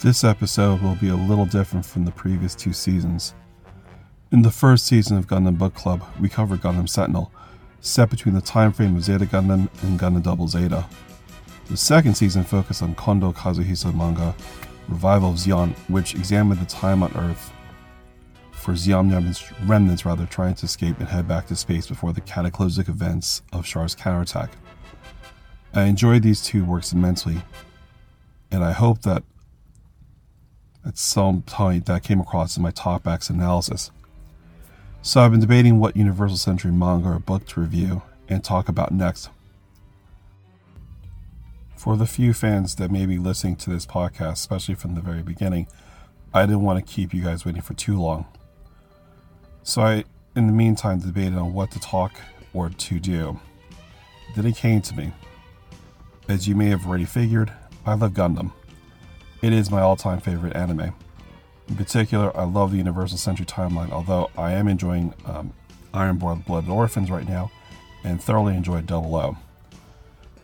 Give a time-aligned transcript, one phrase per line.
[0.00, 3.34] This episode will be a little different from the previous two seasons.
[4.30, 7.32] In the first season of Gundam Book Club, we covered Gundam Sentinel,
[7.80, 10.86] set between the time frame of Zeta Gundam and Gundam Double Zeta.
[11.68, 14.36] The second season focused on Kondo Kazuhisa manga,
[14.86, 17.52] Revival of Zeon, which examined the time on Earth
[18.52, 22.20] for Zeon remnants, remnants rather trying to escape and head back to space before the
[22.20, 24.50] cataclysmic events of Char's counterattack.
[25.74, 27.42] I enjoyed these two works immensely,
[28.52, 29.24] and I hope that
[30.88, 33.90] at some point that I came across in my talkbacks analysis.
[35.02, 38.90] So I've been debating what Universal Century manga or book to review and talk about
[38.90, 39.28] next.
[41.76, 45.22] For the few fans that may be listening to this podcast, especially from the very
[45.22, 45.68] beginning,
[46.32, 48.26] I didn't want to keep you guys waiting for too long.
[49.62, 52.12] So I, in the meantime, debated on what to talk
[52.54, 53.38] or to do.
[54.34, 55.12] Then it came to me.
[56.28, 57.52] As you may have already figured,
[57.86, 58.52] I love Gundam.
[59.40, 60.92] It is my all time favorite anime.
[61.68, 65.52] In particular, I love the Universal Century timeline, although I am enjoying um,
[65.94, 67.50] Iron Blooded Orphans right now
[68.02, 69.36] and thoroughly enjoyed Double O.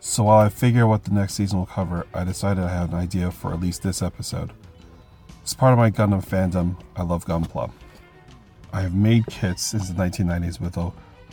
[0.01, 2.93] So while I figure out what the next season will cover, I decided I have
[2.93, 4.53] an idea for at least this episode.
[5.45, 7.71] As part of my Gundam fandom, I love Gunpla.
[8.73, 10.93] I have made kits since the 1990s with a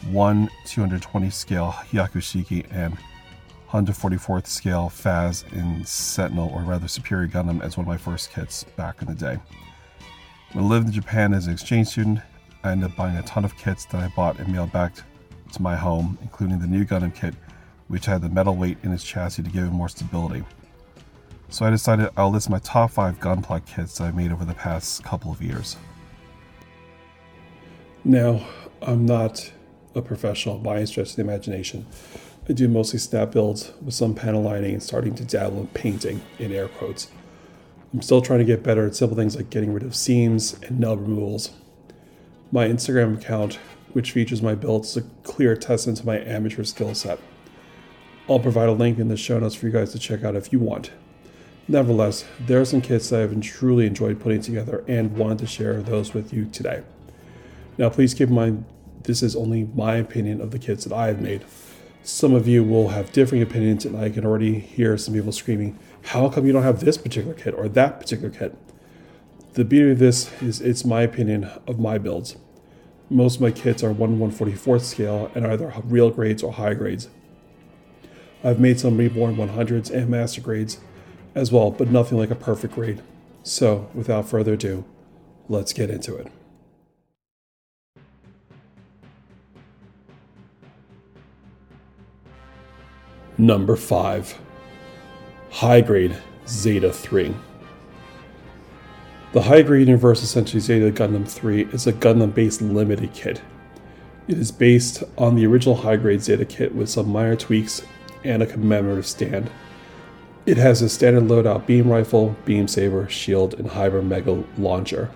[0.10, 2.98] 1 220 scale Hyakushiki and
[3.72, 8.66] 144th scale FAZZ in Sentinel, or rather Superior Gundam, as one of my first kits
[8.76, 9.40] back in the day.
[10.52, 12.20] When I lived in Japan as an exchange student,
[12.66, 14.96] I ended up buying a ton of kits that I bought and mailed back
[15.54, 17.34] to my home, including the Nu Gundam kit,
[17.88, 20.44] which had the metal weight in its chassis to give it more stability.
[21.48, 24.54] So I decided I'll list my top 5 Gunpla kits that I've made over the
[24.54, 25.78] past couple of years.
[28.04, 28.46] Now,
[28.82, 29.50] I'm not
[29.96, 31.86] a professional by any stretch of the imagination.
[32.52, 36.20] I do mostly snap builds with some panel lining and starting to dabble in painting,
[36.38, 37.08] in air quotes.
[37.94, 40.78] I'm still trying to get better at simple things like getting rid of seams and
[40.78, 41.52] nub removals.
[42.52, 43.54] My Instagram account,
[43.94, 47.20] which features my builds, is a clear testament to my amateur skill set.
[48.28, 50.52] I'll provide a link in the show notes for you guys to check out if
[50.52, 50.92] you want.
[51.70, 55.82] Nevertheless, there are some kits that I've truly enjoyed putting together and wanted to share
[55.82, 56.84] those with you today.
[57.78, 58.66] Now, please keep in mind
[59.04, 61.46] this is only my opinion of the kits that I have made.
[62.04, 65.78] Some of you will have differing opinions, and I can already hear some people screaming,
[66.06, 68.58] How come you don't have this particular kit or that particular kit?
[69.54, 72.38] The beauty of this is it's my opinion of my builds.
[73.10, 77.10] Most of my kits are 1 144th scale and either real grades or high grades.
[78.44, 80.80] I've made some reborn 100s and master grades
[81.36, 83.04] as well, but nothing like a perfect grade.
[83.44, 84.86] So, without further ado,
[85.50, 86.32] let's get into it.
[93.38, 94.40] Number 5
[95.52, 97.34] High Grade Zeta 3.
[99.32, 103.42] The High Grade Universe Century Zeta Gundam 3 is a Gundam Base limited kit.
[104.28, 107.82] It is based on the original High Grade Zeta kit with some minor tweaks
[108.26, 109.50] and a commemorative stand.
[110.46, 115.10] It has a standard loadout beam rifle, beam saber, shield, and Hyper Mega launcher.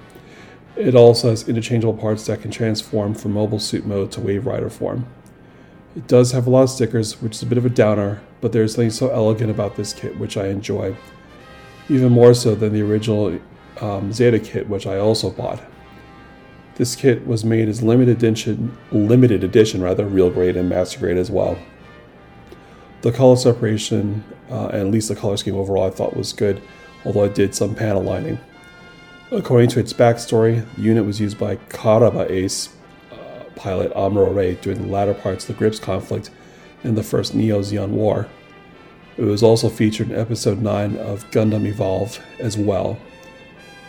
[0.77, 4.69] It also has interchangeable parts that can transform from mobile suit mode to Wave Rider
[4.69, 5.05] form.
[5.95, 8.51] It does have a lot of stickers, which is a bit of a downer, but
[8.51, 10.95] there's something so elegant about this kit which I enjoy,
[11.87, 13.39] even more so than the original
[13.79, 15.61] um, Zeta kit, which I also bought.
[16.75, 21.17] This kit was made as limited edition, limited edition rather, real grade and master grade
[21.17, 21.57] as well.
[23.01, 26.61] The color separation, uh, and at least the color scheme overall, I thought was good,
[27.05, 28.39] although it did some panel lining.
[29.31, 32.74] According to its backstory, the unit was used by Karaba Ace
[33.55, 36.29] pilot Amuro Ray during the latter parts of the Gryps conflict
[36.83, 38.27] in the first Neo Zeon War.
[39.17, 42.99] It was also featured in Episode 9 of Gundam Evolve as well.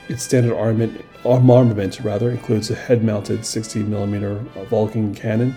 [0.08, 5.56] Its standard armament, armament rather, includes a head mounted 60mm Vulcan cannon,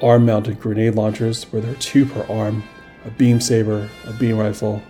[0.00, 2.62] arm mounted grenade launchers, where there are two per arm,
[3.04, 4.80] a beam saber, a beam rifle,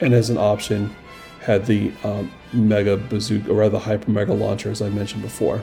[0.00, 0.94] and as an option,
[1.40, 5.62] had the um, Mega Bazooka, or rather the Hyper Mega launcher, as I mentioned before.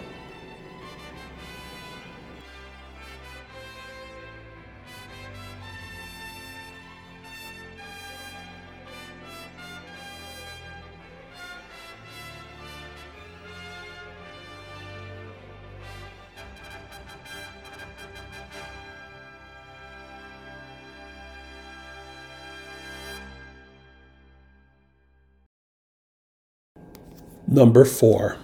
[27.51, 28.37] Number 4.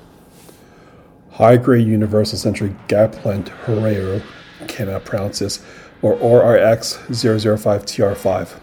[1.33, 4.23] High grade Universal Century Gaplant Herrero,
[4.67, 5.63] cannot pronounce this,
[6.01, 8.59] or RRX 005 TR5.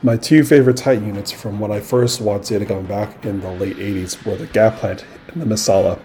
[0.00, 3.50] My two favorite Titan units from when I first watched Zeta going back in the
[3.50, 6.00] late 80s were the Gaplant and the Messala.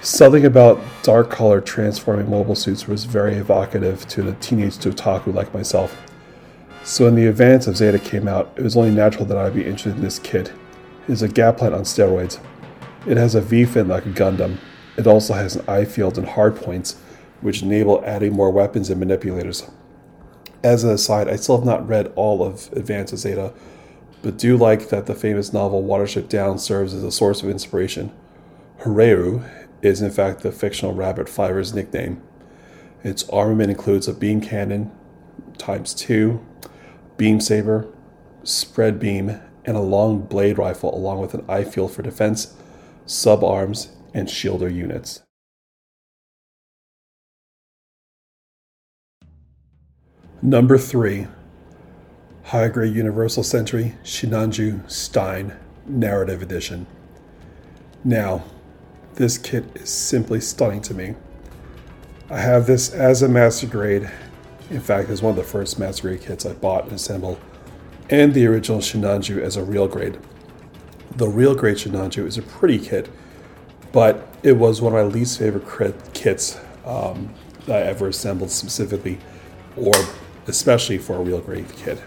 [0.00, 5.52] Something about dark colored transforming mobile suits was very evocative to the teenage otaku like
[5.52, 5.94] myself.
[6.84, 9.66] So when the advance of Zeta came out, it was only natural that I'd be
[9.66, 10.54] interested in this kit.
[11.06, 12.40] It is a Gaplant on steroids.
[13.06, 14.58] It has a V-fin like a Gundam.
[14.96, 16.96] It also has an I-field and hard points,
[17.40, 19.68] which enable adding more weapons and manipulators.
[20.62, 23.52] As an aside, I still have not read all of Advanced Zeta,
[24.22, 28.12] but do like that the famous novel Watership Down serves as a source of inspiration.
[28.82, 29.48] Hareru
[29.82, 32.22] is in fact the fictional Rabbit Fiver's nickname.
[33.02, 34.92] Its armament includes a beam cannon
[35.58, 36.44] times two,
[37.16, 37.88] beam saber,
[38.44, 42.54] spread beam, and a long blade rifle, along with an I-field for defense,
[43.12, 45.22] sub arms, and shielder units.
[50.40, 51.28] Number three,
[52.44, 55.56] High Grade Universal Century Shinanju Stein
[55.86, 56.86] Narrative Edition.
[58.02, 58.44] Now,
[59.14, 61.14] this kit is simply stunning to me.
[62.30, 64.10] I have this as a master grade.
[64.70, 67.38] In fact, it's one of the first master grade kits I bought and assembled,
[68.08, 70.18] and the original Shinanju as a real grade.
[71.16, 73.10] The real grade Shinanju is a pretty kit,
[73.92, 75.66] but it was one of my least favorite
[76.14, 77.34] kits um,
[77.68, 79.18] I ever assembled specifically,
[79.76, 79.92] or
[80.46, 82.02] especially for a real grade kit.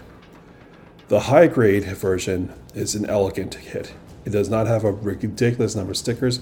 [1.06, 3.94] The high grade version is an elegant kit.
[4.24, 6.40] It does not have a ridiculous number of stickers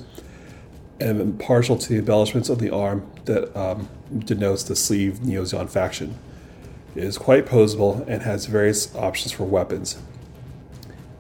[0.99, 3.91] and partial to the embellishments of the arm that um,
[4.21, 6.17] denotes the sleeve Neozeon faction.
[6.95, 9.99] It is quite posable and has various options for weapons.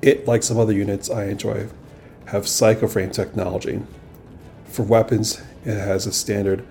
[0.04, 1.66] It, like some other units I enjoy,
[2.26, 3.80] have psychoframe technology.
[4.66, 6.62] For weapons, it has a standard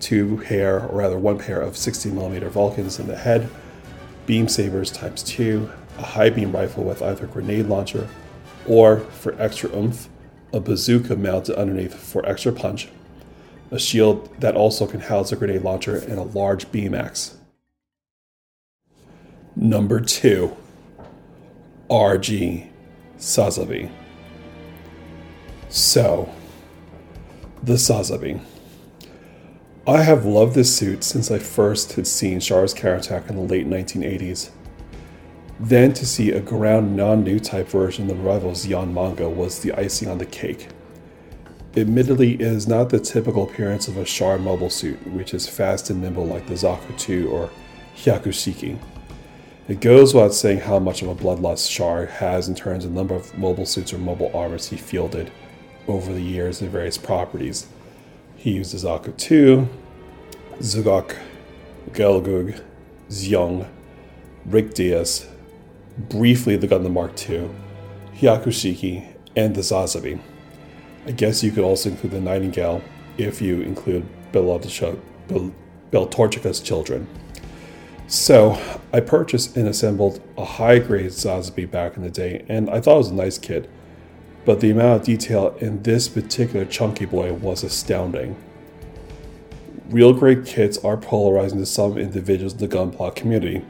[0.00, 3.50] two pair, or rather one pair of 60mm Vulcans in the head,
[4.24, 8.08] beam sabers times two, a high beam rifle with either grenade launcher
[8.66, 10.08] or, for extra oomph,
[10.54, 12.88] a bazooka mounted underneath for extra punch,
[13.70, 17.36] a shield that also can house a grenade launcher, and a large beam axe.
[19.54, 20.56] Number 2
[21.90, 22.69] RG
[23.20, 23.90] Sazabi.
[25.68, 26.32] So,
[27.62, 28.40] the Sazabi.
[29.86, 33.68] I have loved this suit since I first had seen Char's counterattack in the late
[33.68, 34.50] 1980s.
[35.58, 39.74] Then to see a ground non-new type version of the rival's Zeon manga was the
[39.74, 40.68] icing on the cake.
[41.76, 45.90] Admittedly, it is not the typical appearance of a Char mobile suit, which is fast
[45.90, 47.50] and nimble like the Zaku 2 or
[47.96, 48.78] Hyakushiki.
[49.70, 52.96] It goes without saying how much of a bloodlust Char has in terms of the
[52.96, 55.30] number of mobile suits or mobile armors he fielded
[55.86, 57.68] over the years in various properties.
[58.36, 59.68] He used Zaku 2,
[60.58, 61.14] Z'Gok,
[61.92, 62.60] Gelgoog,
[63.10, 63.68] Zeong,
[64.44, 65.28] Rick Dias,
[65.96, 67.48] briefly the Gundam Mark II,
[68.16, 69.06] Hyakushiki,
[69.36, 70.18] and the Sazabi.
[71.06, 72.82] I guess you could also include the Nightingale
[73.18, 77.06] if you include Beltorchika's children.
[78.08, 78.58] So,
[78.92, 82.94] I purchased and assembled a high grade Sazabi back in the day, and I thought
[82.94, 83.70] it was a nice kit,
[84.44, 88.34] but the amount of detail in this particular chunky boy was astounding.
[89.90, 93.64] Real grade kits are polarizing to some individuals in the Gunpla community,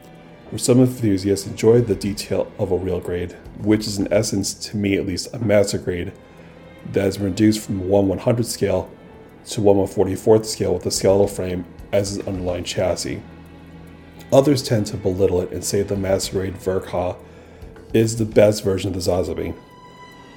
[0.49, 4.77] where some enthusiasts enjoy the detail of a real grade, which is in essence, to
[4.79, 6.13] me at least, a master grade
[6.93, 8.91] that is reduced from 1 100 scale
[9.47, 13.23] to 1 144th scale with a skeletal frame as its underlying chassis.
[14.33, 17.17] Others tend to belittle it and say the master grade Ver.Ka
[17.93, 19.57] is the best version of the Sazabi.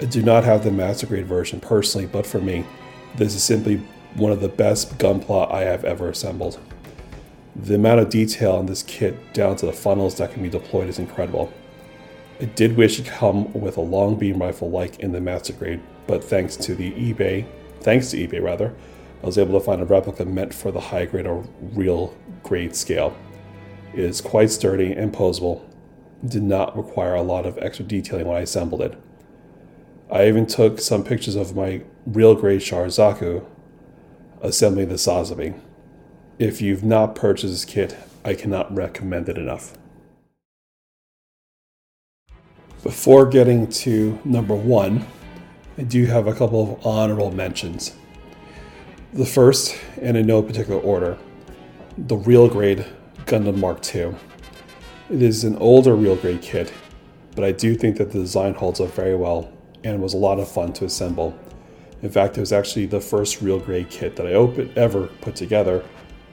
[0.00, 2.66] I do not have the master grade version personally, but for me,
[3.16, 3.76] this is simply
[4.14, 6.58] one of the best gunpla I have ever assembled.
[7.54, 10.88] The amount of detail in this kit down to the funnels that can be deployed
[10.88, 11.52] is incredible.
[12.40, 15.80] I did wish it come with a long beam rifle like in the Master Grade,
[16.08, 17.46] but thanks to the eBay,
[17.80, 18.74] thanks to eBay rather,
[19.22, 22.74] I was able to find a replica meant for the high grade or real grade
[22.74, 23.16] scale.
[23.96, 25.62] Is quite sturdy and posable,
[26.26, 29.00] did not require a lot of extra detailing when I assembled it.
[30.10, 33.46] I even took some pictures of my real grade Zaku
[34.42, 35.58] assembling the Sazabi.
[36.40, 39.78] If you've not purchased this kit, I cannot recommend it enough.
[42.82, 45.06] Before getting to number one,
[45.78, 47.94] I do have a couple of honorable mentions.
[49.12, 51.16] The first, and in no particular order,
[51.96, 52.84] the real grade
[53.26, 54.14] Gundam Mark II.
[55.10, 56.72] It is an older real grade kit,
[57.34, 59.52] but I do think that the design holds up very well
[59.82, 61.38] and was a lot of fun to assemble.
[62.02, 64.32] In fact, it was actually the first real grade kit that I
[64.78, 65.84] ever put together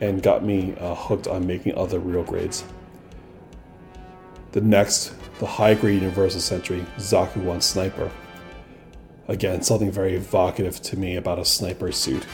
[0.02, 2.64] and got me uh, hooked on making other real grades.
[4.52, 8.12] The next the high grade Universal Century Zaku 1 Sniper.
[9.28, 12.26] Again, something very evocative to me about a sniper suit.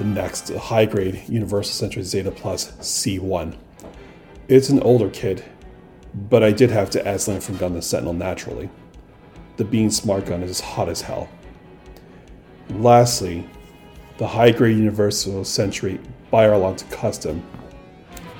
[0.00, 3.54] The next, high grade Universal Century Zeta Plus C1.
[4.48, 5.44] It's an older kit,
[6.30, 8.70] but I did have to add something from Gundam Sentinel naturally.
[9.58, 11.28] The Beam Smart Gun is hot as hell.
[12.70, 13.46] Lastly,
[14.16, 16.00] the high grade Universal Century
[16.32, 17.46] to Custom.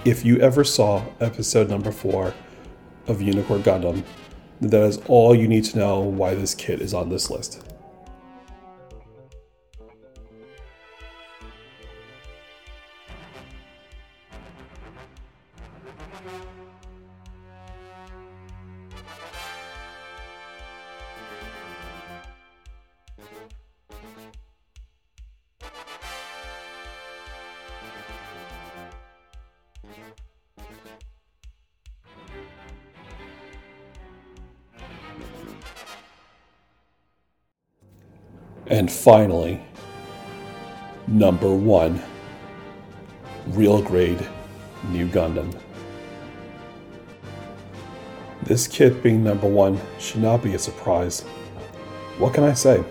[0.07, 2.33] If you ever saw episode number 4
[3.09, 4.03] of Unicorn Gundam,
[4.63, 7.70] that is all you need to know why this kit is on this list.
[38.71, 39.61] And finally,
[41.09, 42.01] number one,
[43.49, 44.25] real grade
[44.91, 45.53] Nu Gundam.
[48.45, 51.23] This kit being number one should not be a surprise.
[52.19, 52.85] What can I say?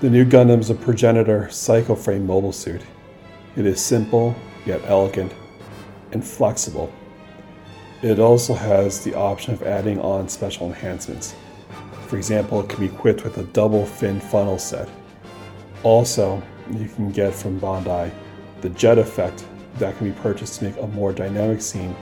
[0.00, 2.82] The Nu Gundam is a progenitor Psycho Frame mobile suit.
[3.56, 5.34] It is simple, yet elegant,
[6.12, 6.92] and flexible.
[8.02, 11.34] It also has the option of adding on special enhancements.
[12.10, 14.88] For example, it can be equipped with a double fin funnel set.
[15.84, 18.10] Also, you can get from Bandai
[18.62, 19.46] the jet effect
[19.78, 21.94] that can be purchased to make a more dynamic scene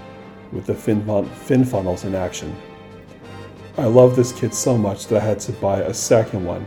[0.51, 2.57] with the fin, fun- fin funnels in action.
[3.77, 6.67] I love this kit so much that I had to buy a second one,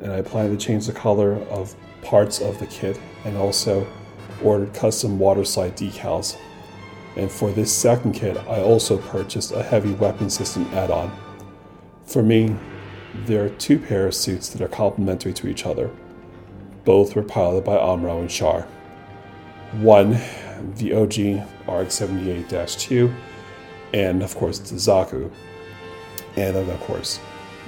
[0.00, 3.84] and I plan to change the color of parts of the kit and also
[4.44, 6.36] ordered custom water slide decals.
[7.16, 11.10] And for this second kit, I also purchased a heavy weapon system add on.
[12.10, 12.56] For me,
[13.26, 15.92] there are two pair of suits that are complementary to each other.
[16.84, 18.62] Both were piloted by Amuro and Char.
[19.74, 20.18] One,
[20.74, 23.14] the OG RX 78 2,
[23.94, 25.30] and of course the Zaku,
[26.34, 27.20] and of course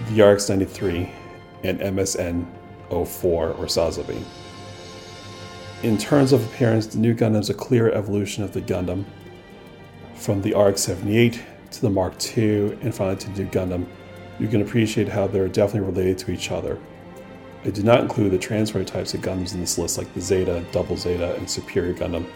[0.08, 1.08] the RX 93
[1.62, 2.44] and MSN
[2.90, 4.24] 04 or Sazabi.
[5.84, 9.04] In terms of appearance, the Nu Gundam is a clear evolution of the Gundam,
[10.16, 13.86] from the RX 78 to the Mark II, and finally to the Nu Gundam
[14.38, 16.78] you can appreciate how they're definitely related to each other.
[17.64, 20.64] I did not include the transfer types of Gundams in this list, like the Zeta,
[20.72, 22.26] Double Zeta, and Superior Gundam,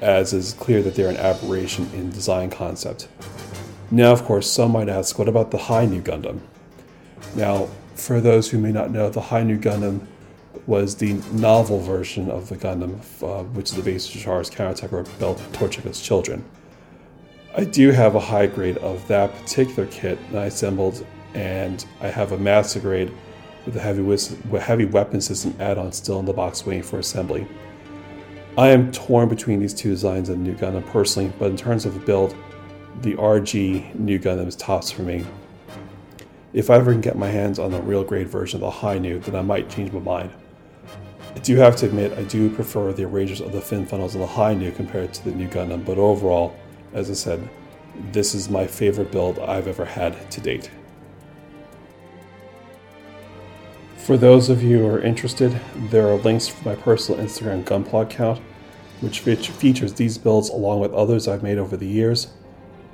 [0.00, 3.08] as it is clear that they're an aberration in design concept.
[3.90, 6.40] Now, of course, some might ask, what about the Hi-Nu Gundam?
[7.36, 10.06] Now, for those who may not know, the Hi-Nu Gundam
[10.66, 14.92] was the novel version of the Gundam, uh, which is the base of Char's counterattack
[14.92, 16.44] or Bell Torchica's children.
[17.56, 22.08] I do have a high grade of that particular kit that I assembled and I
[22.08, 23.12] have a master grade
[23.66, 24.02] with a heavy,
[24.58, 27.46] heavy weapon system add-on still in the box waiting for assembly.
[28.56, 32.06] I am torn between these two designs of Nu Gundam personally, but in terms of
[32.06, 32.34] build,
[33.02, 35.26] the RG Nu Gundam is tops for me.
[36.54, 39.18] If I ever can get my hands on the real grade version of the Hi-Nu,
[39.18, 40.30] then I might change my mind.
[41.34, 44.22] I do have to admit, I do prefer the arrangements of the fin funnels of
[44.22, 46.56] the Hi-Nu compared to the Nu Gundam, but overall,
[46.94, 47.46] as I said,
[48.10, 50.70] this is my favorite build I've ever had to date.
[54.06, 55.60] For those of you who are interested,
[55.90, 58.40] there are links for my personal Instagram Gunpla account,
[59.00, 62.28] which features these builds along with others I've made over the years,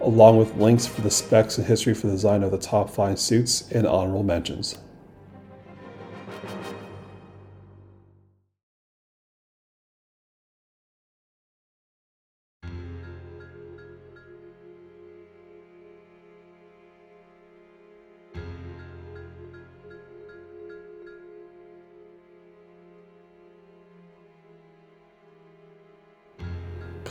[0.01, 3.21] along with links for the specs and history for the design of the top 5
[3.21, 4.79] suits and honorable mentions.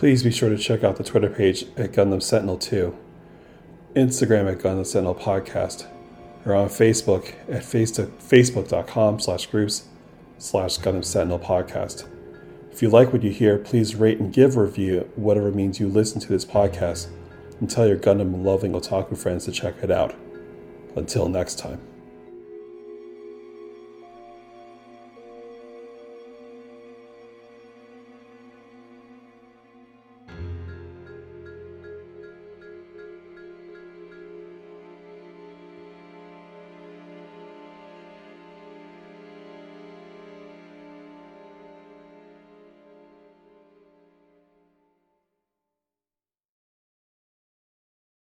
[0.02, 2.98] Please be sure to check out the Twitter page at Gundam Sentinel 2,
[3.96, 5.86] Instagram at Gundam Sentinel Podcast,
[6.44, 9.84] or on Facebook at facebook.com slash groups
[10.40, 12.08] slash Gundam Sentinel Podcast.
[12.72, 15.88] If you like what you hear, please rate and give a review, whatever means you
[15.88, 17.06] listen to this podcast,
[17.60, 20.16] and tell your Gundam loving otaku friends to check it out.
[20.96, 21.91] Until next time.